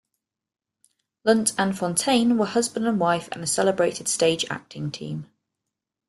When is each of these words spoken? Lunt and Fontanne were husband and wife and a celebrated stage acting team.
Lunt 1.25 1.53
and 1.59 1.75
Fontanne 1.77 2.39
were 2.39 2.47
husband 2.47 2.87
and 2.87 2.99
wife 2.99 3.29
and 3.33 3.43
a 3.43 3.45
celebrated 3.45 4.07
stage 4.07 4.43
acting 4.49 4.89
team. 4.89 5.29